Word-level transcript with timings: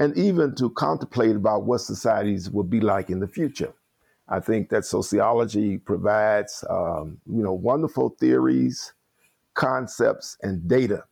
and 0.00 0.16
even 0.18 0.56
to 0.56 0.70
contemplate 0.70 1.36
about 1.36 1.62
what 1.62 1.80
societies 1.80 2.50
will 2.50 2.64
be 2.64 2.80
like 2.80 3.10
in 3.10 3.20
the 3.20 3.28
future. 3.28 3.72
I 4.28 4.40
think 4.40 4.70
that 4.70 4.84
sociology 4.84 5.78
provides, 5.78 6.64
um, 6.68 7.18
you 7.26 7.44
know, 7.44 7.52
wonderful 7.52 8.16
theories, 8.18 8.92
concepts, 9.54 10.36
and 10.42 10.66
data 10.66 11.04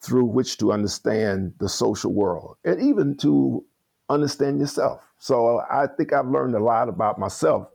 through 0.00 0.26
which 0.26 0.58
to 0.58 0.70
understand 0.70 1.54
the 1.58 1.68
social 1.68 2.12
world 2.12 2.56
and 2.64 2.80
even 2.80 3.16
to 3.16 3.64
understand 4.08 4.60
yourself. 4.60 5.02
So 5.18 5.62
I 5.70 5.86
think 5.86 6.12
I've 6.12 6.28
learned 6.28 6.54
a 6.54 6.60
lot 6.60 6.88
about 6.88 7.18
myself 7.18 7.68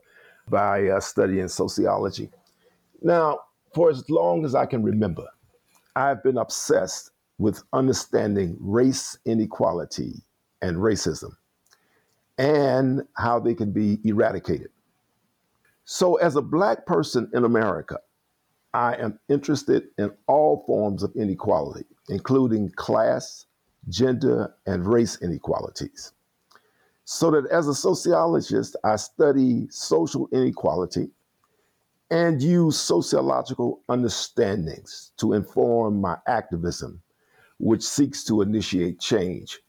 by 0.48 0.88
uh, 0.88 1.00
studying 1.00 1.48
sociology. 1.48 2.30
Now, 3.02 3.40
for 3.74 3.90
as 3.90 4.08
long 4.08 4.44
as 4.44 4.54
I 4.54 4.66
can 4.66 4.82
remember, 4.82 5.26
I've 5.96 6.22
been 6.22 6.38
obsessed 6.38 7.10
with 7.38 7.62
understanding 7.72 8.56
race 8.60 9.18
inequality 9.24 10.22
and 10.62 10.76
racism 10.76 11.32
and 12.38 13.02
how 13.16 13.38
they 13.38 13.54
can 13.54 13.72
be 13.72 13.98
eradicated. 14.04 14.70
So, 15.84 16.16
as 16.16 16.34
a 16.36 16.42
Black 16.42 16.86
person 16.86 17.30
in 17.34 17.44
America, 17.44 17.98
I 18.72 18.94
am 18.94 19.18
interested 19.28 19.88
in 19.98 20.10
all 20.26 20.64
forms 20.66 21.02
of 21.02 21.14
inequality, 21.14 21.84
including 22.08 22.70
class, 22.70 23.46
gender, 23.88 24.54
and 24.66 24.86
race 24.86 25.20
inequalities. 25.20 26.12
So 27.04 27.30
that 27.30 27.46
as 27.50 27.68
a 27.68 27.74
sociologist, 27.74 28.76
I 28.82 28.96
study 28.96 29.66
social 29.70 30.28
inequality 30.32 31.10
and 32.10 32.42
use 32.42 32.78
sociological 32.78 33.82
understandings 33.88 35.12
to 35.18 35.32
inform 35.34 36.00
my 36.00 36.16
activism, 36.26 37.02
which 37.58 37.82
seeks 37.82 38.24
to 38.24 38.40
initiate 38.40 39.00
change. 39.00 39.60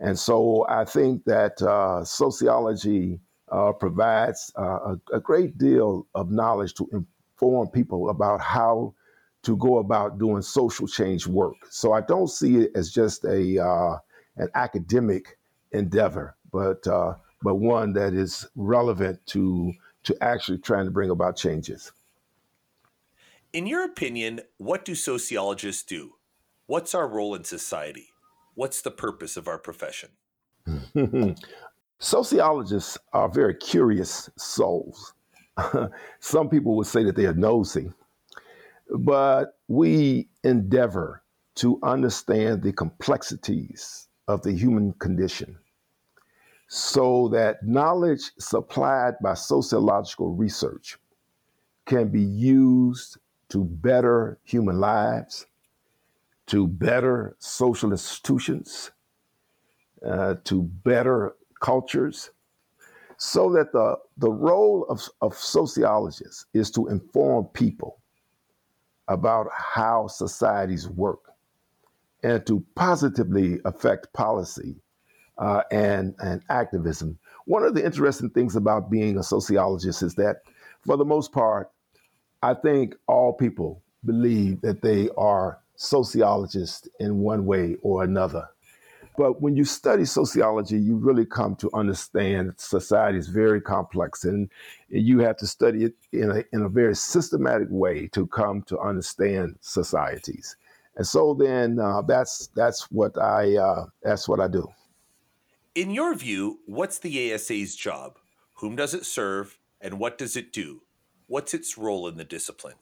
And 0.00 0.18
so 0.18 0.66
I 0.68 0.84
think 0.84 1.24
that 1.26 1.60
uh, 1.62 2.04
sociology 2.04 3.20
uh, 3.52 3.72
provides 3.72 4.52
uh, 4.58 4.62
a, 4.62 5.00
a, 5.12 5.20
great 5.20 5.58
deal 5.58 6.06
of 6.14 6.30
knowledge 6.30 6.74
to 6.74 6.88
inform 6.92 7.68
people 7.68 8.08
about 8.08 8.40
how 8.40 8.94
to 9.42 9.56
go 9.56 9.78
about 9.78 10.18
doing 10.18 10.40
social 10.40 10.86
change 10.86 11.26
work. 11.26 11.56
So 11.68 11.92
I 11.92 12.00
don't 12.00 12.28
see 12.28 12.58
it 12.58 12.70
as 12.76 12.92
just 12.92 13.24
a 13.24 13.58
uh, 13.62 13.98
an 14.36 14.48
academic 14.54 15.36
endeavor 15.72 16.36
but 16.52 16.86
uh, 16.86 17.14
but 17.42 17.56
one 17.56 17.92
that 17.94 18.14
is 18.14 18.46
relevant 18.56 19.24
to 19.26 19.72
to 20.04 20.16
actually 20.22 20.58
trying 20.58 20.84
to 20.84 20.90
bring 20.90 21.10
about 21.10 21.36
changes. 21.36 21.92
In 23.52 23.66
your 23.66 23.84
opinion, 23.84 24.40
what 24.58 24.84
do 24.84 24.94
sociologists 24.94 25.82
do? 25.82 26.14
What's 26.66 26.94
our 26.94 27.08
role 27.08 27.34
in 27.34 27.44
society? 27.44 28.08
What's 28.54 28.80
the 28.80 28.90
purpose 28.90 29.36
of 29.36 29.48
our 29.48 29.58
profession? 29.58 30.10
Sociologists 31.98 32.96
are 33.12 33.28
very 33.28 33.54
curious 33.54 34.30
souls. 34.38 35.14
Some 36.20 36.48
people 36.48 36.76
would 36.76 36.86
say 36.86 37.02
that 37.04 37.16
they 37.16 37.26
are 37.26 37.34
nosy, 37.34 37.92
but 38.88 39.58
we 39.68 40.28
endeavor 40.44 41.22
to 41.56 41.78
understand 41.82 42.62
the 42.62 42.72
complexities 42.72 44.08
of 44.28 44.42
the 44.42 44.52
human 44.52 44.92
condition 44.94 45.58
so 46.72 47.26
that 47.26 47.66
knowledge 47.66 48.30
supplied 48.38 49.14
by 49.20 49.34
sociological 49.34 50.34
research 50.34 50.98
can 51.84 52.06
be 52.06 52.22
used 52.22 53.18
to 53.48 53.64
better 53.64 54.38
human 54.44 54.78
lives, 54.78 55.46
to 56.46 56.68
better 56.68 57.34
social 57.40 57.90
institutions, 57.90 58.92
uh, 60.06 60.36
to 60.44 60.62
better 60.62 61.34
cultures, 61.60 62.30
so 63.16 63.50
that 63.50 63.72
the, 63.72 63.96
the 64.18 64.30
role 64.30 64.86
of, 64.88 65.02
of 65.22 65.34
sociologists 65.36 66.46
is 66.54 66.70
to 66.70 66.86
inform 66.86 67.46
people 67.46 68.00
about 69.08 69.48
how 69.52 70.06
societies 70.06 70.88
work 70.88 71.32
and 72.22 72.46
to 72.46 72.64
positively 72.76 73.58
affect 73.64 74.12
policy 74.12 74.76
uh, 75.40 75.62
and, 75.72 76.14
and 76.20 76.42
activism. 76.48 77.18
One 77.46 77.64
of 77.64 77.74
the 77.74 77.84
interesting 77.84 78.30
things 78.30 78.54
about 78.54 78.90
being 78.90 79.18
a 79.18 79.22
sociologist 79.22 80.02
is 80.02 80.14
that, 80.14 80.42
for 80.86 80.96
the 80.96 81.04
most 81.04 81.32
part, 81.32 81.70
I 82.42 82.54
think 82.54 82.94
all 83.08 83.32
people 83.32 83.82
believe 84.04 84.60
that 84.60 84.82
they 84.82 85.08
are 85.16 85.58
sociologists 85.76 86.88
in 87.00 87.18
one 87.18 87.46
way 87.46 87.76
or 87.82 88.04
another. 88.04 88.48
But 89.16 89.42
when 89.42 89.56
you 89.56 89.64
study 89.64 90.04
sociology, 90.04 90.78
you 90.78 90.96
really 90.96 91.26
come 91.26 91.56
to 91.56 91.70
understand 91.74 92.54
society 92.56 93.18
is 93.18 93.28
very 93.28 93.60
complex, 93.60 94.24
and 94.24 94.48
you 94.88 95.18
have 95.18 95.36
to 95.38 95.46
study 95.46 95.84
it 95.84 95.94
in 96.12 96.30
a, 96.30 96.44
in 96.52 96.62
a 96.62 96.68
very 96.68 96.94
systematic 96.94 97.68
way 97.70 98.06
to 98.08 98.26
come 98.26 98.62
to 98.62 98.78
understand 98.78 99.56
societies. 99.60 100.56
And 100.96 101.06
so 101.06 101.34
then 101.34 101.78
uh, 101.78 102.02
that's 102.02 102.48
that's 102.54 102.90
what 102.90 103.18
I 103.18 103.56
uh, 103.56 103.86
that's 104.02 104.28
what 104.28 104.40
I 104.40 104.48
do. 104.48 104.68
In 105.80 105.88
your 105.88 106.14
view, 106.14 106.58
what's 106.66 106.98
the 106.98 107.32
ASA's 107.32 107.74
job? 107.74 108.18
Whom 108.56 108.76
does 108.76 108.92
it 108.92 109.06
serve 109.06 109.58
and 109.80 109.98
what 109.98 110.18
does 110.18 110.36
it 110.36 110.52
do? 110.52 110.82
What's 111.26 111.54
its 111.54 111.78
role 111.78 112.06
in 112.06 112.18
the 112.18 112.24
discipline? 112.24 112.74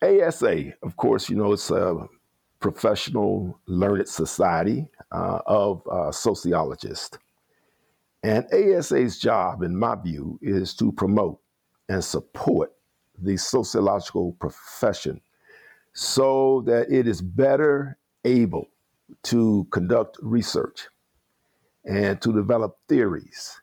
ASA, 0.00 0.74
of 0.84 0.96
course, 0.96 1.28
you 1.28 1.34
know, 1.34 1.52
it's 1.52 1.72
a 1.72 2.06
professional 2.60 3.58
learned 3.66 4.08
society 4.08 4.86
uh, 5.10 5.40
of 5.46 5.82
uh, 5.90 6.12
sociologists. 6.12 7.18
And 8.22 8.46
ASA's 8.54 9.18
job, 9.18 9.64
in 9.64 9.76
my 9.76 9.96
view, 9.96 10.38
is 10.40 10.74
to 10.74 10.92
promote 10.92 11.40
and 11.88 12.04
support 12.04 12.74
the 13.20 13.36
sociological 13.36 14.34
profession 14.34 15.20
so 15.94 16.62
that 16.64 16.92
it 16.92 17.08
is 17.08 17.20
better 17.20 17.98
able 18.24 18.68
to 19.24 19.66
conduct 19.72 20.16
research 20.22 20.86
and 21.84 22.20
to 22.22 22.32
develop 22.32 22.76
theories 22.88 23.60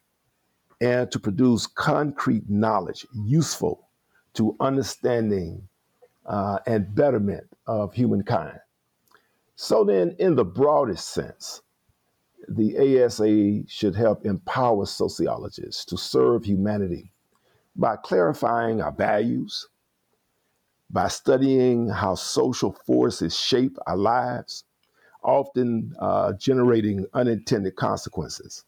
and 0.82 1.12
to 1.12 1.20
produce 1.20 1.68
concrete 1.68 2.50
knowledge 2.50 3.06
useful 3.14 3.90
to 4.34 4.56
understanding 4.60 5.68
uh, 6.26 6.60
and 6.66 6.94
betterment 6.94 7.48
of 7.68 7.94
humankind. 7.94 8.60
So, 9.56 9.86
then, 9.86 10.16
in 10.20 10.36
the 10.36 10.44
broadest 10.44 11.12
sense, 11.12 11.62
the 12.48 13.04
ASA 13.04 13.68
should 13.68 13.96
help 13.96 14.26
empower 14.26 14.86
sociologists 14.86 15.86
to 15.86 15.98
serve 15.98 16.44
humanity 16.44 17.12
by 17.76 17.96
clarifying 17.96 18.82
our 18.82 18.92
values, 18.92 19.68
by 20.90 21.08
studying 21.08 21.90
how 21.90 22.16
social 22.16 22.74
forces 22.86 23.38
shape 23.38 23.78
our 23.88 23.98
lives, 23.98 24.66
often 25.26 25.94
uh, 26.00 26.34
generating 26.34 27.06
unintended 27.14 27.76
consequences. 27.76 28.64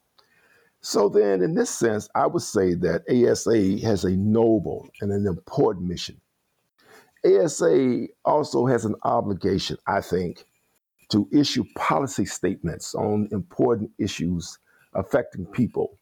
So, 0.81 1.09
then, 1.09 1.41
in 1.41 1.55
this 1.55 1.69
sense, 1.69 2.07
I 2.15 2.27
would 2.27 2.43
say 2.43 2.73
that 2.75 3.03
ASA 3.09 3.85
has 3.85 4.03
a 4.03 4.11
noble 4.11 4.87
and 5.01 5.11
an 5.11 5.27
important 5.27 5.87
mission. 5.87 6.21
ASA 7.25 8.07
also 8.25 8.65
has 8.67 8.85
an 8.85 8.95
obligation, 9.03 9.77
I 9.87 10.01
think, 10.01 10.45
to 11.09 11.27
issue 11.31 11.63
policy 11.75 12.25
statements 12.25 12.93
on 12.95 13.27
important 13.31 13.91
issues 13.97 14.59
affecting 14.93 15.45
people. 15.45 15.97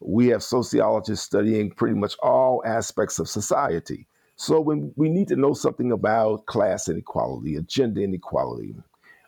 We 0.00 0.28
have 0.28 0.42
sociologists 0.42 1.24
studying 1.24 1.70
pretty 1.70 1.94
much 1.94 2.16
all 2.22 2.62
aspects 2.66 3.18
of 3.18 3.28
society. 3.28 4.06
So 4.36 4.60
when 4.60 4.92
we 4.96 5.08
need 5.08 5.28
to 5.28 5.36
know 5.36 5.54
something 5.54 5.92
about 5.92 6.46
class 6.46 6.88
inequality, 6.88 7.58
gender 7.66 8.02
inequality, 8.02 8.74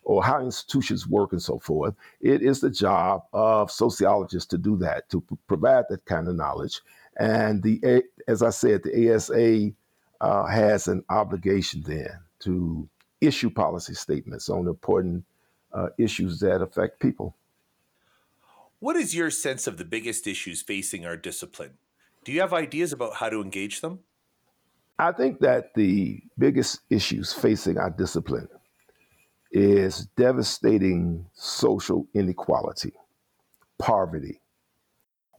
or 0.08 0.24
how 0.24 0.40
institutions 0.40 1.06
work 1.06 1.32
and 1.32 1.42
so 1.42 1.58
forth, 1.58 1.94
it 2.22 2.40
is 2.40 2.60
the 2.60 2.70
job 2.70 3.22
of 3.34 3.70
sociologists 3.70 4.48
to 4.48 4.56
do 4.56 4.74
that, 4.74 5.06
to 5.10 5.22
provide 5.46 5.84
that 5.90 6.02
kind 6.06 6.26
of 6.26 6.34
knowledge. 6.34 6.80
And 7.18 7.62
the, 7.62 8.02
as 8.26 8.42
I 8.42 8.48
said, 8.48 8.82
the 8.82 9.14
ASA 9.14 9.70
uh, 10.22 10.46
has 10.46 10.88
an 10.88 11.04
obligation 11.10 11.82
then 11.86 12.08
to 12.40 12.88
issue 13.20 13.50
policy 13.50 13.92
statements 13.92 14.48
on 14.48 14.66
important 14.66 15.26
uh, 15.74 15.88
issues 15.98 16.40
that 16.40 16.62
affect 16.62 17.00
people. 17.00 17.36
What 18.80 18.96
is 18.96 19.14
your 19.14 19.30
sense 19.30 19.66
of 19.66 19.76
the 19.76 19.84
biggest 19.84 20.26
issues 20.26 20.62
facing 20.62 21.04
our 21.04 21.18
discipline? 21.18 21.72
Do 22.24 22.32
you 22.32 22.40
have 22.40 22.54
ideas 22.54 22.94
about 22.94 23.16
how 23.16 23.28
to 23.28 23.42
engage 23.42 23.82
them? 23.82 23.98
I 24.98 25.12
think 25.12 25.40
that 25.40 25.74
the 25.74 26.22
biggest 26.38 26.80
issues 26.88 27.34
facing 27.34 27.76
our 27.76 27.90
discipline 27.90 28.48
is 29.50 30.06
devastating 30.16 31.26
social 31.34 32.06
inequality, 32.14 32.92
poverty, 33.78 34.40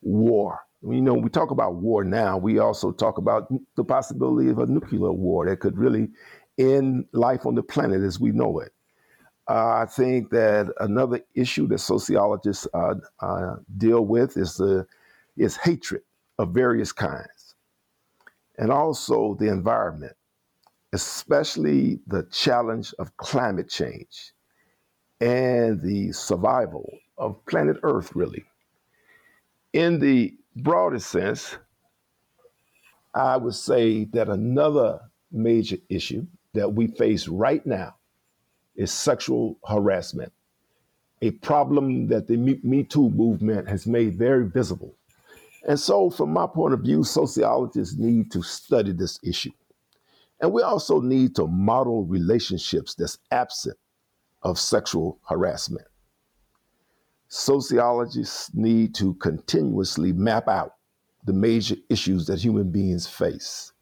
war. 0.01 0.61
You 0.81 1.01
know, 1.01 1.13
we 1.13 1.29
talk 1.29 1.51
about 1.51 1.75
war 1.75 2.03
now. 2.03 2.37
We 2.37 2.59
also 2.59 2.91
talk 2.91 3.17
about 3.17 3.51
the 3.75 3.83
possibility 3.83 4.49
of 4.49 4.59
a 4.59 4.65
nuclear 4.65 5.11
war 5.11 5.45
that 5.47 5.59
could 5.59 5.77
really 5.77 6.09
end 6.57 7.05
life 7.11 7.45
on 7.45 7.55
the 7.55 7.63
planet 7.63 8.01
as 8.01 8.19
we 8.19 8.31
know 8.31 8.59
it. 8.59 8.71
Uh, 9.49 9.81
I 9.81 9.85
think 9.87 10.29
that 10.29 10.71
another 10.79 11.21
issue 11.33 11.67
that 11.69 11.79
sociologists 11.79 12.67
uh, 12.73 12.95
uh, 13.19 13.55
deal 13.77 14.05
with 14.05 14.37
is 14.37 14.55
the 14.57 14.85
is 15.37 15.57
hatred 15.57 16.03
of 16.37 16.53
various 16.53 16.91
kinds, 16.91 17.55
and 18.57 18.71
also 18.71 19.35
the 19.39 19.47
environment, 19.49 20.15
especially 20.93 21.99
the 22.07 22.23
challenge 22.31 22.93
of 22.99 23.15
climate 23.17 23.69
change 23.69 24.33
and 25.21 25.81
the 25.81 26.11
survival 26.11 26.89
of 27.17 27.45
planet 27.45 27.77
Earth. 27.83 28.15
Really, 28.15 28.45
in 29.73 29.99
the 29.99 30.35
broadest 30.55 31.09
sense, 31.09 31.57
I 33.13 33.37
would 33.37 33.55
say 33.55 34.05
that 34.05 34.29
another 34.29 34.99
major 35.31 35.77
issue 35.89 36.25
that 36.53 36.73
we 36.73 36.87
face 36.87 37.27
right 37.27 37.65
now 37.65 37.95
is 38.75 38.91
sexual 38.91 39.57
harassment, 39.67 40.31
a 41.21 41.31
problem 41.31 42.07
that 42.07 42.27
the 42.27 42.37
Me 42.37 42.83
Too 42.83 43.09
movement 43.09 43.67
has 43.67 43.85
made 43.85 44.17
very 44.17 44.47
visible. 44.47 44.95
And 45.67 45.79
so, 45.79 46.09
from 46.09 46.31
my 46.31 46.47
point 46.47 46.73
of 46.73 46.81
view, 46.81 47.03
sociologists 47.03 47.97
need 47.97 48.31
to 48.31 48.41
study 48.41 48.93
this 48.93 49.19
issue. 49.23 49.51
And 50.41 50.53
we 50.53 50.61
also 50.61 51.01
need 51.01 51.35
to 51.35 51.47
model 51.47 52.05
relationships 52.05 52.95
that's 52.95 53.17
absent 53.31 53.77
of 54.41 54.57
sexual 54.57 55.19
harassment. 55.27 55.87
Sociologists 57.27 58.51
need 58.53 58.95
to 58.95 59.13
continuously 59.15 60.13
map 60.13 60.47
out 60.47 60.75
the 61.25 61.33
major 61.33 61.75
issues 61.89 62.25
that 62.27 62.39
human 62.39 62.71
beings 62.71 63.05
face 63.05 63.73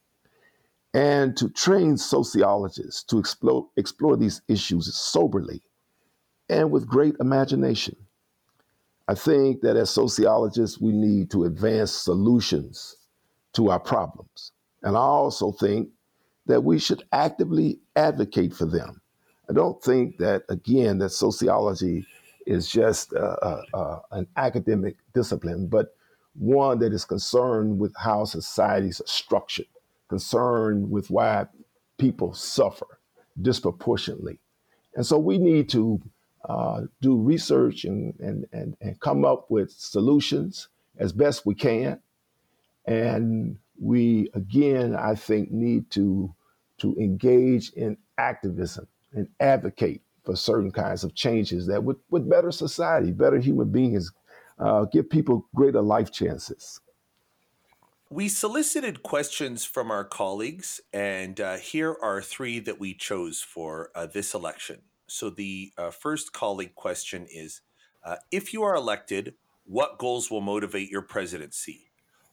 and 0.94 1.36
to 1.36 1.48
train 1.50 1.96
sociologists 1.96 3.04
to 3.04 3.18
explore, 3.18 3.68
explore 3.76 4.16
these 4.16 4.42
issues 4.48 4.94
soberly 4.96 5.62
and 6.48 6.70
with 6.70 6.88
great 6.88 7.14
imagination. 7.20 7.96
I 9.06 9.14
think 9.14 9.62
that 9.62 9.76
as 9.76 9.90
sociologists, 9.90 10.80
we 10.80 10.92
need 10.92 11.30
to 11.30 11.44
advance 11.44 11.92
solutions 11.92 12.96
to 13.54 13.70
our 13.70 13.80
problems. 13.80 14.52
And 14.82 14.96
I 14.96 15.00
also 15.00 15.52
think 15.52 15.88
that 16.48 16.64
we 16.64 16.78
should 16.78 17.04
actively 17.12 17.78
advocate 17.94 18.52
for 18.52 18.66
them. 18.66 19.00
I 19.48 19.52
don't 19.52 19.82
think 19.82 20.18
that, 20.18 20.42
again, 20.48 20.98
that 20.98 21.10
sociology 21.10 22.04
is 22.46 22.68
just 22.68 23.14
uh, 23.14 23.36
uh, 23.42 23.62
uh, 23.74 23.98
an 24.10 24.26
academic 24.36 24.96
discipline, 25.14 25.68
but 25.68 25.94
one 26.34 26.78
that 26.80 26.92
is 26.92 27.04
concerned 27.04 27.78
with 27.78 27.94
how 27.96 28.24
societies 28.24 29.00
are 29.00 29.06
structured 29.06 29.66
concerned 30.08 30.90
with 30.90 31.10
why 31.10 31.46
people 31.98 32.32
suffer 32.32 32.86
disproportionately. 33.40 34.38
And 34.94 35.06
so 35.06 35.18
we 35.18 35.38
need 35.38 35.68
to 35.70 36.00
uh, 36.48 36.82
do 37.00 37.16
research 37.16 37.84
and, 37.84 38.18
and, 38.18 38.46
and, 38.52 38.76
and 38.80 38.98
come 39.00 39.24
up 39.24 39.50
with 39.50 39.70
solutions 39.70 40.68
as 40.96 41.12
best 41.12 41.44
we 41.44 41.54
can. 41.54 42.00
And 42.86 43.58
we, 43.80 44.30
again, 44.34 44.96
I 44.96 45.14
think, 45.14 45.50
need 45.50 45.90
to, 45.90 46.34
to 46.78 46.94
engage 46.96 47.70
in 47.70 47.96
activism 48.18 48.86
and 49.12 49.28
advocate 49.40 50.02
for 50.24 50.36
certain 50.36 50.70
kinds 50.70 51.04
of 51.04 51.14
changes 51.14 51.66
that 51.66 51.82
would, 51.82 51.96
would 52.10 52.28
better 52.28 52.50
society, 52.50 53.12
better 53.12 53.38
human 53.38 53.70
beings, 53.70 54.12
uh, 54.58 54.84
give 54.86 55.08
people 55.08 55.46
greater 55.54 55.80
life 55.80 56.12
chances. 56.12 56.80
We 58.10 58.28
solicited 58.28 59.02
questions 59.02 59.64
from 59.64 59.90
our 59.90 60.04
colleagues, 60.04 60.80
and 60.94 61.38
uh, 61.38 61.56
here 61.56 61.94
are 62.02 62.22
three 62.22 62.58
that 62.60 62.80
we 62.80 62.94
chose 62.94 63.42
for 63.42 63.90
uh, 63.94 64.06
this 64.06 64.32
election. 64.34 64.80
So, 65.06 65.28
the 65.28 65.72
uh, 65.76 65.90
first 65.90 66.32
colleague 66.32 66.74
question 66.74 67.26
is 67.30 67.60
uh, 68.02 68.16
If 68.30 68.54
you 68.54 68.62
are 68.62 68.74
elected, 68.74 69.34
what 69.64 69.98
goals 69.98 70.30
will 70.30 70.40
motivate 70.40 70.90
your 70.90 71.02
presidency? 71.02 71.90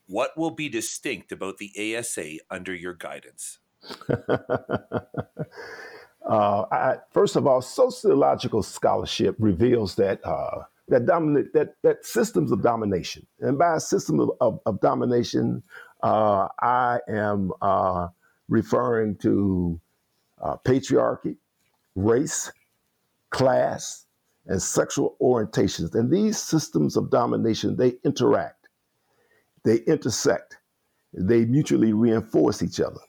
What 0.08 0.38
will 0.38 0.52
be 0.52 0.70
distinct 0.70 1.34
about 1.34 1.58
the 1.58 1.98
ASA 1.98 2.38
under 2.50 2.74
your 2.74 2.94
guidance? 2.94 3.60
Uh, 6.25 6.65
I, 6.72 6.96
first 7.12 7.36
of 7.36 7.46
all, 7.46 7.62
sociological 7.62 8.63
scholarship 8.63 9.36
reveals 9.38 9.96
that 9.96 10.25
uh, 10.25 10.63
that 10.88 11.06
that 11.06 11.75
that 11.84 12.06
systems 12.06 12.51
of 12.51 12.63
domination. 12.63 13.25
And 13.39 13.58
by 13.58 13.75
a 13.75 13.80
system 13.80 14.20
of, 14.20 14.32
of, 14.42 14.60
of 14.65 14.82
domination, 14.82 15.62
uh, 16.01 16.48
I 16.60 17.00
am 17.08 17.51
uh, 17.62 18.08
referring 18.50 19.18
to 19.18 19.80
uh, 20.42 20.58
patriarchy, 20.65 21.38
race, 21.96 22.51
class, 23.30 24.06
and 24.48 24.62
sexual 24.62 25.18
orientations. 25.22 25.94
And 25.94 26.12
these 26.12 26.39
systems 26.39 26.98
of 26.98 27.12
domination 27.12 27.75
they 27.75 27.94
interact, 28.04 28.68
they 29.63 29.77
intersect, 29.82 30.58
they 31.13 31.46
mutually 31.46 31.94
reinforce 31.94 32.63
each 32.63 32.80
other. 32.80 33.01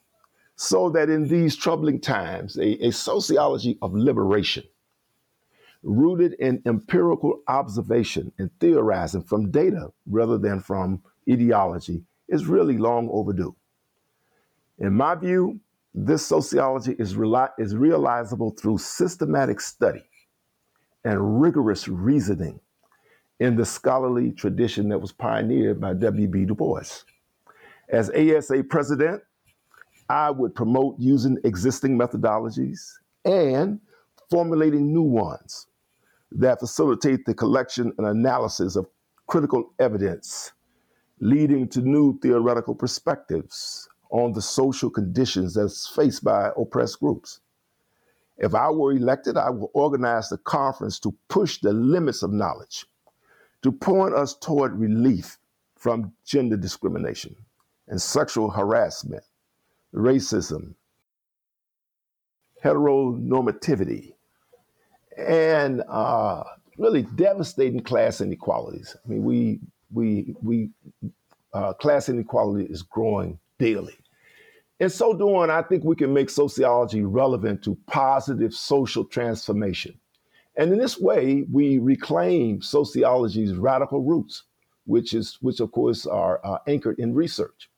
So 0.56 0.88
that 0.90 1.10
in 1.10 1.28
these 1.28 1.54
troubling 1.54 2.00
times, 2.00 2.56
a, 2.56 2.86
a 2.86 2.90
sociology 2.90 3.78
of 3.82 3.94
liberation 3.94 4.64
rooted 5.82 6.34
in 6.34 6.62
empirical 6.66 7.42
observation 7.48 8.32
and 8.38 8.50
theorizing 8.58 9.22
from 9.22 9.50
data 9.50 9.92
rather 10.06 10.38
than 10.38 10.60
from 10.60 11.02
ideology 11.30 12.02
is 12.28 12.46
really 12.46 12.78
long 12.78 13.08
overdue. 13.12 13.54
In 14.78 14.94
my 14.94 15.14
view, 15.14 15.60
this 15.94 16.26
sociology 16.26 16.96
is, 16.98 17.14
reali- 17.14 17.52
is 17.58 17.74
realizable 17.74 18.50
through 18.50 18.78
systematic 18.78 19.60
study 19.60 20.04
and 21.04 21.40
rigorous 21.40 21.86
reasoning 21.88 22.60
in 23.40 23.56
the 23.56 23.64
scholarly 23.64 24.32
tradition 24.32 24.88
that 24.88 25.00
was 25.00 25.12
pioneered 25.12 25.80
by 25.80 25.94
W.B. 25.94 26.46
Du 26.46 26.54
Bois. 26.54 27.04
As 27.88 28.10
ASA 28.10 28.64
president, 28.64 29.22
I 30.08 30.30
would 30.30 30.54
promote 30.54 30.96
using 30.98 31.38
existing 31.44 31.98
methodologies 31.98 32.92
and 33.24 33.80
formulating 34.30 34.92
new 34.92 35.02
ones 35.02 35.66
that 36.32 36.60
facilitate 36.60 37.24
the 37.26 37.34
collection 37.34 37.92
and 37.98 38.06
analysis 38.06 38.76
of 38.76 38.86
critical 39.26 39.72
evidence, 39.78 40.52
leading 41.20 41.68
to 41.68 41.80
new 41.80 42.18
theoretical 42.20 42.74
perspectives 42.74 43.88
on 44.10 44.32
the 44.32 44.42
social 44.42 44.90
conditions 44.90 45.54
that's 45.54 45.86
faced 45.88 46.22
by 46.22 46.50
oppressed 46.56 47.00
groups. 47.00 47.40
If 48.38 48.54
I 48.54 48.70
were 48.70 48.92
elected, 48.92 49.36
I 49.36 49.50
would 49.50 49.70
organize 49.72 50.28
the 50.28 50.38
conference 50.38 51.00
to 51.00 51.14
push 51.28 51.58
the 51.60 51.72
limits 51.72 52.22
of 52.22 52.32
knowledge, 52.32 52.86
to 53.62 53.72
point 53.72 54.14
us 54.14 54.34
toward 54.34 54.78
relief 54.78 55.38
from 55.76 56.12
gender 56.24 56.56
discrimination 56.56 57.34
and 57.88 58.00
sexual 58.00 58.50
harassment, 58.50 59.24
racism, 59.94 60.74
heteronormativity, 62.62 64.12
and 65.16 65.82
uh, 65.88 66.44
really 66.78 67.02
devastating 67.16 67.80
class 67.80 68.20
inequalities. 68.20 68.96
I 69.04 69.08
mean, 69.08 69.24
we 69.24 69.60
we 69.92 70.34
we 70.42 70.70
uh, 71.52 71.72
class 71.74 72.08
inequality 72.08 72.64
is 72.66 72.82
growing 72.82 73.38
daily. 73.58 73.96
In 74.78 74.90
so 74.90 75.16
doing, 75.16 75.48
I 75.48 75.62
think 75.62 75.84
we 75.84 75.96
can 75.96 76.12
make 76.12 76.28
sociology 76.28 77.02
relevant 77.02 77.62
to 77.64 77.78
positive 77.86 78.52
social 78.52 79.06
transformation. 79.06 79.98
And 80.56 80.72
in 80.72 80.78
this 80.78 80.98
way, 80.98 81.46
we 81.50 81.78
reclaim 81.78 82.60
sociology's 82.60 83.54
radical 83.54 84.02
roots, 84.02 84.44
which 84.84 85.14
is 85.14 85.38
which 85.40 85.60
of 85.60 85.72
course 85.72 86.06
are 86.06 86.40
uh, 86.44 86.58
anchored 86.66 86.98
in 86.98 87.14
research. 87.14 87.70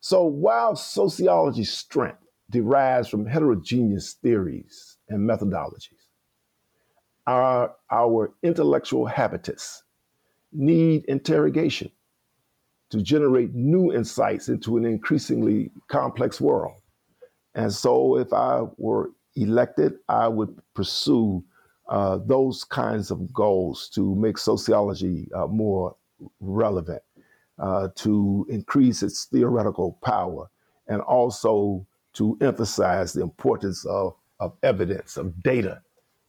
So 0.00 0.24
while 0.24 0.76
sociology's 0.76 1.72
strength 1.72 2.22
derives 2.50 3.08
from 3.08 3.26
heterogeneous 3.26 4.14
theories 4.14 4.96
and 5.08 5.28
methodologies, 5.28 6.06
our, 7.26 7.74
our 7.90 8.32
intellectual 8.42 9.06
habitus 9.06 9.82
need 10.52 11.04
interrogation 11.06 11.90
to 12.90 13.02
generate 13.02 13.54
new 13.54 13.92
insights 13.92 14.48
into 14.48 14.76
an 14.78 14.86
increasingly 14.86 15.70
complex 15.88 16.40
world. 16.40 16.80
And 17.54 17.72
so, 17.72 18.16
if 18.16 18.32
I 18.32 18.62
were 18.76 19.10
elected, 19.36 19.94
I 20.08 20.28
would 20.28 20.58
pursue 20.74 21.44
uh, 21.88 22.18
those 22.24 22.64
kinds 22.64 23.10
of 23.10 23.32
goals 23.32 23.88
to 23.90 24.14
make 24.14 24.38
sociology 24.38 25.28
uh, 25.34 25.46
more 25.46 25.96
relevant, 26.40 27.02
uh, 27.58 27.88
to 27.96 28.46
increase 28.48 29.02
its 29.02 29.24
theoretical 29.26 29.98
power, 30.04 30.48
and 30.86 31.00
also 31.02 31.86
to 32.14 32.36
emphasize 32.40 33.12
the 33.12 33.22
importance 33.22 33.84
of, 33.86 34.14
of 34.40 34.56
evidence, 34.62 35.16
of 35.16 35.42
data, 35.42 35.82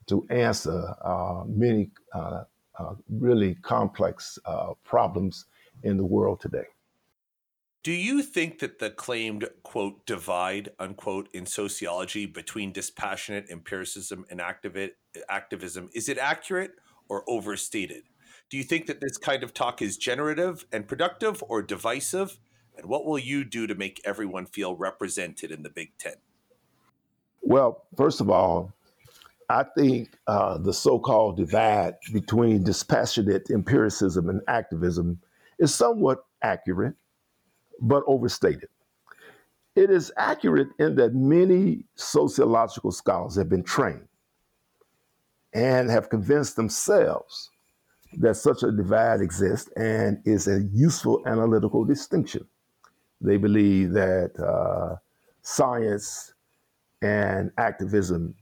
to 0.08 0.26
answer 0.30 0.96
uh, 1.04 1.44
many 1.48 1.90
uh, 2.14 2.44
uh, 2.78 2.96
really 3.10 3.56
complex 3.56 4.40
uh, 4.46 4.74
problems 4.84 5.46
in 5.84 5.98
the 5.98 6.06
world 6.06 6.42
today. 6.42 6.66
Do 7.82 7.94
you 7.94 8.22
think 8.24 8.60
that 8.60 8.80
the 8.80 8.90
claimed, 8.90 9.48
quote, 9.64 10.06
divide, 10.06 10.72
unquote, 10.80 11.30
in 11.34 11.46
sociology 11.46 12.26
between 12.26 12.74
dispassionate 12.74 13.46
empiricism 13.50 14.26
and 14.30 14.42
activism, 14.42 15.90
is 15.94 16.10
it 16.10 16.18
accurate 16.18 16.72
or 17.08 17.24
overstated? 17.28 18.04
Do 18.50 18.58
you 18.58 18.64
think 18.64 18.88
that 18.88 19.00
this 19.00 19.18
kind 19.18 19.44
of 19.44 19.54
talk 19.54 19.82
is 19.82 19.96
generative 19.96 20.66
and 20.72 20.88
productive 20.88 21.44
or 21.48 21.62
divisive? 21.62 22.40
And 22.76 22.88
what 22.88 23.06
will 23.06 23.20
you 23.20 23.44
do 23.44 23.68
to 23.68 23.76
make 23.76 24.02
everyone 24.04 24.48
feel 24.48 24.76
represented 24.76 25.52
in 25.52 25.62
the 25.62 25.70
Big 25.70 25.98
Tent? 26.00 26.18
Well, 27.42 27.86
first 27.96 28.22
of 28.22 28.30
all, 28.30 28.74
I 29.50 29.64
think 29.78 30.18
uh, 30.28 30.58
the 30.58 30.74
so 30.74 30.98
called 31.00 31.38
divide 31.38 31.96
between 32.12 32.64
dispassionate 32.64 33.50
empiricism 33.52 34.30
and 34.30 34.42
activism 34.48 35.20
is 35.60 35.74
somewhat 35.74 36.26
accurate, 36.42 36.96
but 37.82 38.04
overstated. 38.08 38.70
It 39.76 39.90
is 39.90 40.12
accurate 40.18 40.70
in 40.80 40.96
that 40.96 41.14
many 41.14 41.84
sociological 41.96 42.92
scholars 42.92 43.36
have 43.36 43.50
been 43.50 43.64
trained 43.64 44.08
and 45.54 45.90
have 45.90 46.10
convinced 46.10 46.56
themselves 46.56 47.52
that 48.18 48.36
such 48.36 48.64
a 48.64 48.72
divide 48.72 49.22
exists 49.22 49.70
and 49.76 50.20
is 50.26 50.48
a 50.48 50.64
useful 50.74 51.22
analytical 51.28 51.86
distinction. 51.86 52.48
They 53.22 53.38
believe 53.38 53.92
that 53.94 54.32
uh, 54.40 54.98
science 55.42 56.34
and 57.02 57.52
activism 57.58 58.36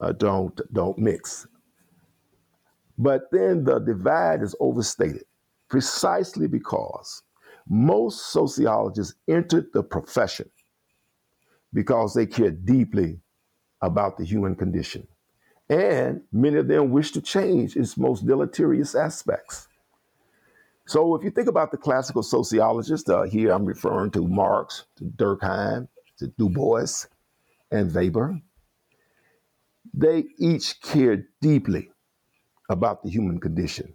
uh, 0.00 0.12
don't 0.12 0.60
don't 0.72 0.98
mix. 0.98 1.46
But 2.98 3.24
then 3.32 3.64
the 3.64 3.80
divide 3.80 4.42
is 4.42 4.54
overstated 4.60 5.24
precisely 5.68 6.48
because 6.48 7.22
most 7.68 8.32
sociologists 8.32 9.14
entered 9.28 9.66
the 9.72 9.82
profession 9.82 10.50
because 11.74 12.14
they 12.14 12.26
care 12.26 12.50
deeply 12.50 13.20
about 13.82 14.18
the 14.18 14.24
human 14.24 14.56
condition. 14.56 15.06
And 15.70 16.22
many 16.32 16.58
of 16.58 16.68
them 16.68 16.90
wish 16.90 17.12
to 17.12 17.22
change 17.22 17.76
its 17.76 17.96
most 17.96 18.26
deleterious 18.26 18.94
aspects. 18.94 19.68
So 20.86 21.14
if 21.14 21.22
you 21.22 21.30
think 21.30 21.48
about 21.48 21.70
the 21.70 21.76
classical 21.78 22.22
sociologists, 22.22 23.08
uh, 23.08 23.22
here 23.22 23.52
I'm 23.52 23.64
referring 23.64 24.10
to 24.10 24.26
Marx, 24.26 24.84
to 24.96 25.04
Durkheim, 25.04 25.88
to 26.18 26.26
Du 26.26 26.50
Bois, 26.50 27.06
and 27.70 27.94
Weber, 27.94 28.40
they 29.94 30.24
each 30.38 30.82
cared 30.82 31.26
deeply 31.40 31.92
about 32.68 33.02
the 33.02 33.08
human 33.08 33.38
condition 33.38 33.94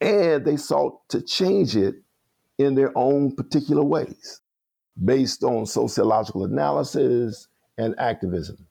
and 0.00 0.44
they 0.44 0.56
sought 0.56 1.06
to 1.10 1.20
change 1.20 1.76
it 1.76 1.96
in 2.58 2.74
their 2.74 2.96
own 2.96 3.34
particular 3.34 3.82
ways 3.82 4.40
based 5.02 5.42
on 5.44 5.66
sociological 5.66 6.44
analysis 6.44 7.48
and 7.78 7.94
activism. 7.98 8.66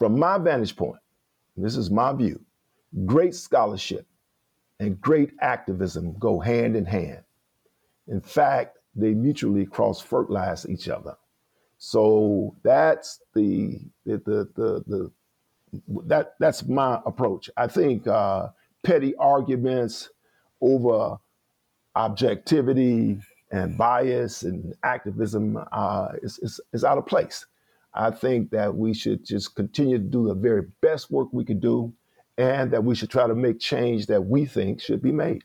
From 0.00 0.18
my 0.18 0.38
vantage 0.38 0.76
point, 0.76 0.98
this 1.58 1.76
is 1.76 1.90
my 1.90 2.14
view, 2.14 2.40
great 3.04 3.34
scholarship 3.34 4.06
and 4.78 4.98
great 4.98 5.32
activism 5.42 6.16
go 6.18 6.40
hand 6.40 6.74
in 6.74 6.86
hand. 6.86 7.22
In 8.08 8.22
fact, 8.22 8.78
they 8.96 9.12
mutually 9.12 9.66
cross 9.66 10.00
fertilize 10.00 10.66
each 10.66 10.88
other. 10.88 11.18
So 11.76 12.56
that's 12.62 13.20
the 13.34 13.78
the 14.06 14.16
the 14.24 14.48
the, 14.56 14.84
the 14.86 15.10
that 16.06 16.34
that's 16.40 16.64
my 16.66 17.02
approach. 17.04 17.50
I 17.58 17.66
think 17.66 18.06
uh, 18.06 18.48
petty 18.82 19.14
arguments 19.16 20.08
over 20.62 21.18
objectivity 21.94 23.20
and 23.52 23.76
bias 23.76 24.44
and 24.44 24.74
activism 24.82 25.62
uh, 25.72 26.12
is, 26.22 26.38
is, 26.38 26.58
is 26.72 26.84
out 26.84 26.96
of 26.96 27.04
place. 27.04 27.44
I 27.94 28.10
think 28.10 28.50
that 28.50 28.76
we 28.76 28.94
should 28.94 29.24
just 29.24 29.54
continue 29.54 29.98
to 29.98 30.04
do 30.04 30.28
the 30.28 30.34
very 30.34 30.66
best 30.80 31.10
work 31.10 31.28
we 31.32 31.44
can 31.44 31.58
do, 31.58 31.92
and 32.38 32.70
that 32.72 32.84
we 32.84 32.94
should 32.94 33.10
try 33.10 33.26
to 33.26 33.34
make 33.34 33.58
change 33.58 34.06
that 34.06 34.24
we 34.24 34.46
think 34.46 34.80
should 34.80 35.02
be 35.02 35.12
made. 35.12 35.42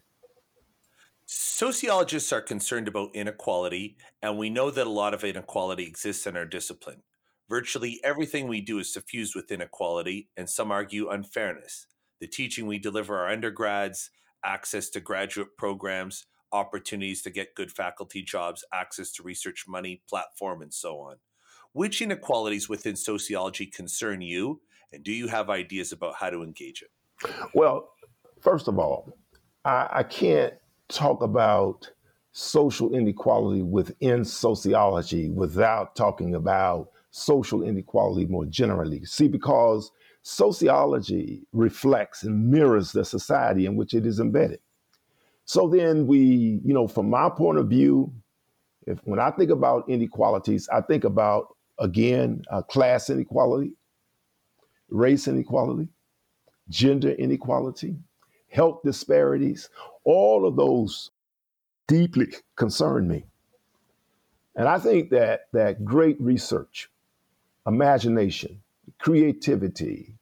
Sociologists 1.26 2.32
are 2.32 2.42
concerned 2.42 2.88
about 2.88 3.16
inequality, 3.16 3.98
and 4.22 4.38
we 4.38 4.50
know 4.50 4.70
that 4.70 4.86
a 4.86 4.92
lot 4.92 5.16
of 5.16 5.24
inequality 5.24 5.84
exists 5.84 6.28
in 6.28 6.38
our 6.38 6.46
discipline. 6.46 7.02
Virtually 7.50 8.00
everything 8.04 8.48
we 8.48 8.62
do 8.62 8.78
is 8.78 8.94
suffused 8.94 9.36
with 9.36 9.52
inequality, 9.52 10.30
and 10.38 10.48
some 10.48 10.72
argue 10.72 11.10
unfairness. 11.10 11.88
The 12.22 12.28
teaching 12.28 12.68
we 12.68 12.78
deliver 12.78 13.18
our 13.18 13.30
undergrads, 13.30 14.12
access 14.44 14.90
to 14.92 15.00
graduate 15.00 15.58
programs, 15.58 16.28
opportunities 16.52 17.24
to 17.24 17.32
get 17.32 17.56
good 17.56 17.72
faculty 17.72 18.22
jobs, 18.22 18.64
access 18.72 19.12
to 19.14 19.24
research 19.24 19.66
money, 19.68 20.04
platform, 20.08 20.62
and 20.62 20.74
so 20.74 21.00
on. 21.00 21.16
Which 21.76 22.02
inequalities 22.02 22.70
within 22.70 22.96
sociology 22.96 23.66
concern 23.66 24.22
you, 24.22 24.62
and 24.94 25.04
do 25.04 25.12
you 25.12 25.28
have 25.28 25.50
ideas 25.50 25.92
about 25.92 26.16
how 26.16 26.30
to 26.30 26.42
engage 26.42 26.82
it? 26.82 26.90
Well, 27.54 27.90
first 28.40 28.70
of 28.70 28.80
all, 28.80 29.12
I, 29.66 29.90
I 29.92 30.04
can't 30.04 30.54
talk 30.88 31.22
about 31.22 31.92
social 32.32 32.96
inequality 32.96 33.62
within 33.62 34.24
sociology 34.24 35.30
without 35.30 35.98
talking 35.98 36.34
about 36.34 36.92
social 37.12 37.62
inequality 37.62 38.26
more 38.26 38.46
generally. 38.46 39.04
See, 39.04 39.28
because 39.28 39.92
sociology 40.22 41.46
reflects 41.52 42.24
and 42.24 42.50
mirrors 42.50 42.94
the 42.94 43.04
society 43.04 43.66
in 43.66 43.76
which 43.76 43.94
it 43.94 44.06
is 44.06 44.22
embedded. 44.22 44.62
So 45.44 45.68
then 45.68 46.08
we, 46.08 46.62
you 46.64 46.74
know, 46.74 46.88
from 46.88 47.10
my 47.10 47.28
point 47.30 47.58
of 47.58 47.68
view, 47.68 48.14
if 48.88 49.00
when 49.04 49.20
I 49.20 49.32
think 49.32 49.52
about 49.52 49.90
inequalities, 49.90 50.70
I 50.72 50.80
think 50.80 51.04
about 51.04 51.55
again 51.80 52.44
uh, 52.52 52.62
class 52.62 53.10
inequality, 53.10 53.74
race 54.90 55.28
inequality, 55.28 55.90
gender 56.70 57.12
inequality, 57.12 57.96
health 58.50 58.82
disparities. 58.84 59.70
All 60.04 60.48
of 60.48 60.56
those 60.56 61.12
deeply 61.88 62.28
concern 62.56 63.08
me. 63.08 63.26
And 64.56 64.68
I 64.68 64.80
think 64.80 65.10
that 65.10 65.48
that 65.54 65.84
great 65.84 66.20
research 66.22 66.90
imagination, 67.68 68.62
creativity, 69.00 70.16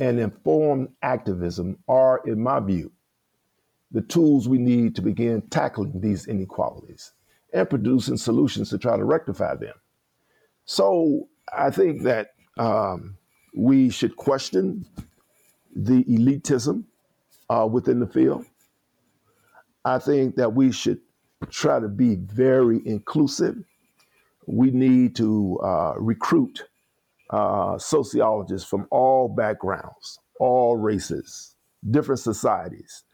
and 0.00 0.18
informed 0.18 0.88
activism 1.02 1.78
are, 1.86 2.22
in 2.24 2.40
my 2.40 2.60
view, 2.60 2.90
the 3.90 4.00
tools 4.02 4.48
we 4.48 4.58
need 4.58 4.94
to 4.96 5.02
begin 5.02 5.42
tackling 5.42 6.00
these 6.00 6.26
inequalities 6.26 7.12
and 7.52 7.68
producing 7.68 8.16
solutions 8.16 8.70
to 8.70 8.78
try 8.78 8.96
to 8.96 9.04
rectify 9.04 9.54
them. 9.54 9.74
So 10.68 11.28
I 11.50 11.70
think 11.70 12.02
that 12.02 12.34
um, 12.58 13.16
we 13.56 13.88
should 13.88 14.16
question 14.16 14.84
the 15.74 16.04
elitism 16.04 16.84
uh, 17.48 17.66
within 17.70 18.00
the 18.00 18.06
field. 18.06 18.44
I 19.86 19.98
think 19.98 20.36
that 20.36 20.52
we 20.52 20.70
should 20.70 21.00
try 21.48 21.80
to 21.80 21.88
be 21.88 22.16
very 22.16 22.82
inclusive. 22.84 23.56
We 24.46 24.70
need 24.70 25.16
to 25.16 25.58
uh, 25.64 25.94
recruit 25.96 26.64
uh, 27.30 27.78
sociologists 27.78 28.68
from 28.68 28.86
all 28.90 29.26
backgrounds, 29.26 30.18
all 30.38 30.76
races, 30.76 31.56
different 31.90 32.20
societies, 32.20 33.04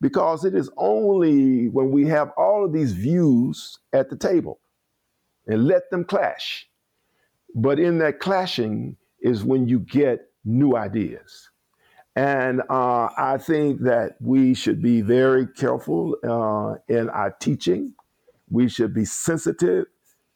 because 0.00 0.44
it 0.44 0.54
is 0.54 0.70
only 0.76 1.70
when 1.70 1.90
we 1.90 2.06
have 2.06 2.30
all 2.36 2.64
of 2.64 2.72
these 2.72 2.92
views 2.92 3.80
at 3.92 4.10
the 4.10 4.16
table 4.16 4.60
and 5.48 5.66
let 5.66 5.90
them 5.90 6.04
clash. 6.04 6.69
But 7.54 7.78
in 7.78 7.98
that 7.98 8.20
clashing 8.20 8.96
is 9.20 9.44
when 9.44 9.68
you 9.68 9.80
get 9.80 10.30
new 10.44 10.76
ideas. 10.76 11.50
And 12.16 12.62
uh, 12.68 13.08
I 13.16 13.38
think 13.38 13.82
that 13.82 14.16
we 14.20 14.54
should 14.54 14.82
be 14.82 15.00
very 15.00 15.46
careful 15.46 16.16
uh, 16.24 16.76
in 16.92 17.08
our 17.10 17.30
teaching. 17.30 17.94
We 18.50 18.68
should 18.68 18.92
be 18.92 19.04
sensitive 19.04 19.86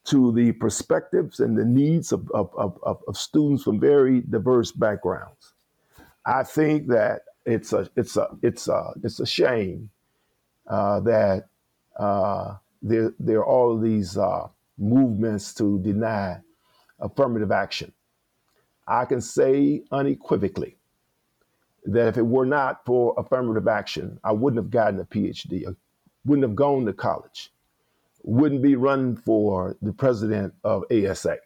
to 0.05 0.33
the 0.33 0.53
perspectives 0.53 1.41
and 1.41 1.59
the 1.59 1.65
needs 1.65 2.13
of, 2.13 2.31
of, 2.33 2.51
of, 2.57 3.03
of 3.07 3.17
students 3.17 3.65
from 3.65 3.81
very 3.81 4.21
diverse 4.21 4.71
backgrounds. 4.71 5.55
I 6.27 6.43
think 6.43 6.89
that 6.89 7.23
it's 7.45 7.73
a 7.73 7.89
it's 7.97 8.17
a 8.17 8.29
it's 8.43 8.69
a 8.69 8.93
it's 9.03 9.21
a 9.21 9.27
shame 9.27 9.91
uh, 10.69 11.01
that 11.01 11.49
uh, 11.99 12.57
there 12.83 13.13
there 13.19 13.41
are 13.41 13.47
all 13.47 13.79
these 13.79 14.17
uh, 14.17 14.49
movements 14.79 15.53
to 15.55 15.79
deny 15.81 16.41
affirmative 17.05 17.53
action. 17.53 17.93
I 18.87 19.05
can 19.05 19.21
say 19.21 19.83
unequivocally 19.93 20.77
that 21.85 22.09
if 22.09 22.17
it 22.17 22.27
were 22.27 22.47
not 22.47 22.85
for 22.85 23.15
affirmative 23.17 23.69
action, 23.69 24.19
I 24.25 24.33
wouldn't 24.33 24.63
have 24.63 24.71
gotten 24.71 25.01
a 25.01 25.05
PhD, 25.05 25.69
I 25.69 25.75
wouldn't 26.25 26.47
have 26.47 26.57
gone 26.57 26.87
to 26.87 26.93
college, 26.93 27.53
wouldn't 28.23 28.63
be 28.63 28.75
running 28.75 29.17
for 29.17 29.77
the 29.83 29.93
president 29.93 30.55
of 30.65 30.85
ASA. 30.91 31.37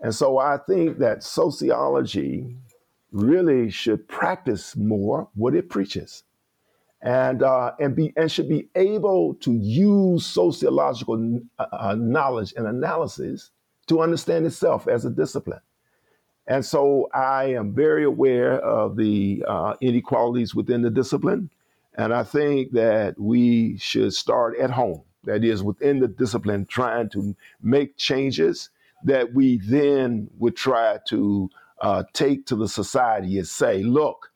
And 0.00 0.14
so 0.14 0.38
I 0.38 0.58
think 0.58 0.98
that 0.98 1.22
sociology 1.22 2.56
really 3.12 3.70
should 3.70 4.06
practice 4.08 4.76
more 4.76 5.28
what 5.34 5.54
it 5.54 5.70
preaches 5.70 6.24
and 7.02 7.42
uh, 7.42 7.72
and 7.78 7.94
be 7.94 8.12
and 8.16 8.30
should 8.30 8.48
be 8.48 8.68
able 8.74 9.34
to 9.34 9.52
use 9.52 10.26
sociological 10.26 11.40
uh, 11.58 11.66
uh, 11.72 11.94
knowledge 11.94 12.52
and 12.56 12.66
analysis 12.66 13.50
to 13.86 14.00
understand 14.00 14.46
itself 14.46 14.88
as 14.88 15.04
a 15.04 15.10
discipline. 15.10 15.60
And 16.46 16.64
so 16.64 17.08
I 17.12 17.54
am 17.54 17.74
very 17.74 18.04
aware 18.04 18.60
of 18.60 18.96
the 18.96 19.44
uh, 19.46 19.74
inequalities 19.80 20.54
within 20.54 20.82
the 20.82 20.90
discipline, 20.90 21.50
and 21.94 22.14
I 22.14 22.22
think 22.22 22.72
that 22.72 23.18
we 23.18 23.78
should 23.78 24.14
start 24.14 24.56
at 24.58 24.70
home. 24.70 25.02
That 25.24 25.44
is 25.44 25.62
within 25.62 25.98
the 25.98 26.06
discipline, 26.06 26.66
trying 26.66 27.08
to 27.10 27.34
make 27.60 27.96
changes 27.96 28.70
that 29.04 29.34
we 29.34 29.58
then 29.58 30.28
would 30.38 30.56
try 30.56 30.98
to 31.08 31.50
uh, 31.80 32.04
take 32.12 32.46
to 32.46 32.56
the 32.56 32.68
society 32.68 33.38
and 33.38 33.46
say, 33.46 33.82
look, 33.82 34.30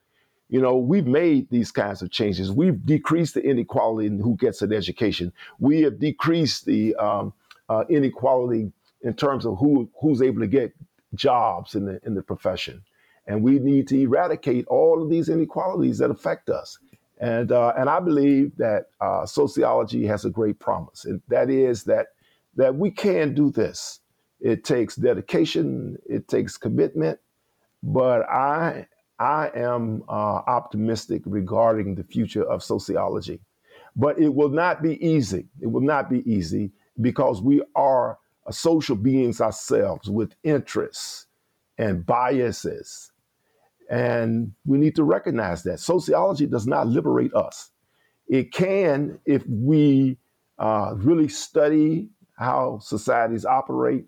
you 0.49 0.59
know, 0.61 0.75
we've 0.75 1.07
made 1.07 1.49
these 1.49 1.71
kinds 1.71 2.01
of 2.01 2.11
changes. 2.11 2.51
We've 2.51 2.85
decreased 2.85 3.35
the 3.35 3.41
inequality 3.41 4.07
in 4.07 4.19
who 4.19 4.35
gets 4.35 4.61
an 4.61 4.73
education. 4.73 5.31
We 5.59 5.81
have 5.83 5.97
decreased 5.97 6.65
the 6.65 6.93
um, 6.95 7.33
uh, 7.69 7.85
inequality 7.89 8.73
in 9.03 9.13
terms 9.13 9.45
of 9.45 9.57
who 9.59 9.89
who's 10.01 10.21
able 10.21 10.41
to 10.41 10.47
get 10.47 10.73
jobs 11.15 11.75
in 11.75 11.85
the 11.85 11.99
in 12.05 12.15
the 12.15 12.21
profession, 12.21 12.83
and 13.27 13.43
we 13.43 13.59
need 13.59 13.87
to 13.89 13.99
eradicate 14.01 14.65
all 14.67 15.01
of 15.01 15.09
these 15.09 15.29
inequalities 15.29 15.97
that 15.99 16.11
affect 16.11 16.49
us. 16.49 16.77
And 17.19 17.51
uh, 17.51 17.73
and 17.77 17.89
I 17.89 17.99
believe 17.99 18.55
that 18.57 18.87
uh, 18.99 19.25
sociology 19.25 20.05
has 20.07 20.25
a 20.25 20.29
great 20.29 20.59
promise, 20.59 21.05
and 21.05 21.21
that 21.29 21.49
is 21.49 21.83
that 21.85 22.07
that 22.55 22.75
we 22.75 22.91
can 22.91 23.33
do 23.33 23.51
this. 23.51 23.99
It 24.39 24.63
takes 24.63 24.95
dedication, 24.95 25.97
it 26.09 26.27
takes 26.27 26.57
commitment, 26.57 27.19
but 27.83 28.23
I 28.29 28.87
I 29.19 29.51
am 29.53 30.03
uh, 30.09 30.41
optimistic 30.47 31.21
regarding 31.25 31.93
the 31.95 32.03
future 32.03 32.43
of 32.43 32.63
sociology. 32.63 33.39
But 33.95 34.19
it 34.19 34.33
will 34.33 34.49
not 34.49 34.81
be 34.81 35.05
easy. 35.05 35.47
It 35.61 35.67
will 35.67 35.81
not 35.81 36.09
be 36.09 36.23
easy 36.31 36.71
because 36.99 37.41
we 37.41 37.61
are 37.75 38.17
social 38.51 38.95
beings 38.95 39.41
ourselves 39.41 40.09
with 40.09 40.35
interests 40.43 41.27
and 41.77 42.05
biases. 42.05 43.11
And 43.89 44.53
we 44.65 44.77
need 44.77 44.95
to 44.95 45.03
recognize 45.03 45.63
that. 45.63 45.79
Sociology 45.79 46.45
does 46.45 46.65
not 46.65 46.87
liberate 46.87 47.33
us. 47.33 47.71
It 48.27 48.53
can 48.53 49.19
if 49.25 49.43
we 49.47 50.17
uh, 50.57 50.93
really 50.95 51.27
study 51.27 52.09
how 52.37 52.79
societies 52.79 53.45
operate 53.45 54.05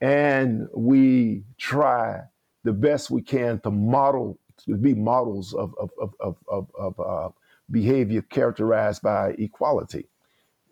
and 0.00 0.66
we 0.74 1.44
try 1.58 2.20
the 2.64 2.72
best 2.72 3.10
we 3.10 3.22
can 3.22 3.60
to 3.60 3.70
model 3.70 4.38
to 4.66 4.76
be 4.76 4.94
models 4.94 5.54
of, 5.54 5.74
of, 5.80 5.90
of, 6.20 6.36
of, 6.48 6.66
of, 6.78 7.00
uh, 7.00 7.28
behavior 7.70 8.22
characterized 8.22 9.02
by 9.02 9.30
equality. 9.38 10.08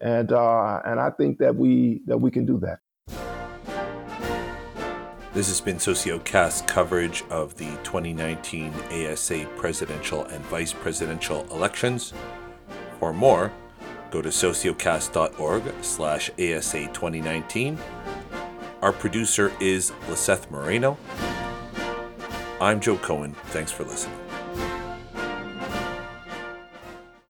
And, 0.01 0.33
uh, 0.33 0.81
and 0.85 1.01
I 1.01 1.11
think 1.11 1.39
that 1.39 1.57
we, 1.57 2.03
that 2.07 2.19
we 2.19 2.31
can 2.31 2.47
do 2.47 2.59
that. 2.61 2.81
This 5.33 5.47
has 5.47 5.61
been 5.61 5.77
SocioCast 5.77 6.67
coverage 6.67 7.23
of 7.31 7.57
the 7.57 7.71
2019 7.85 8.73
ASA 8.91 9.47
presidential 9.57 10.25
and 10.25 10.45
vice 10.47 10.73
presidential 10.73 11.47
elections. 11.53 12.13
For 12.99 13.13
more, 13.13 13.53
go 14.11 14.23
to 14.23 14.29
sociocast.org 14.29 15.63
slash 15.83 16.31
ASA 16.31 16.87
2019. 16.89 17.79
Our 18.83 18.93
producer 18.93 19.53
is 19.61 19.93
Liseth 20.09 20.51
Moreno. 20.51 20.99
I'm 22.61 22.81
Joe 22.81 22.99
Cohen. 22.99 23.35
Thanks 23.51 23.71
for 23.71 23.85
listening. 23.85 24.30